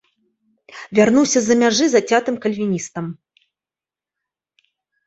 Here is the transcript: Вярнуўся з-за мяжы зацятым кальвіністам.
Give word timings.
Вярнуўся 0.99 1.37
з-за 1.45 1.57
мяжы 1.65 1.85
зацятым 1.91 2.35
кальвіністам. 2.47 3.13